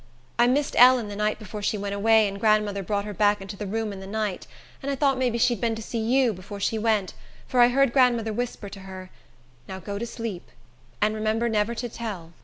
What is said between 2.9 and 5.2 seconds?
her back into the room in the night; and I thought